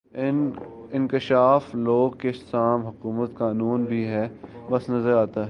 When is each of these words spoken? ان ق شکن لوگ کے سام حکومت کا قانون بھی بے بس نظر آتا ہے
ان 0.13 0.37
ق 1.07 1.17
شکن 1.19 1.79
لوگ 1.79 2.11
کے 2.11 2.31
سام 2.31 2.85
حکومت 2.85 3.29
کا 3.29 3.45
قانون 3.45 3.83
بھی 3.83 4.05
بے 4.05 4.27
بس 4.69 4.89
نظر 4.89 5.13
آتا 5.13 5.31
ہے 5.31 5.39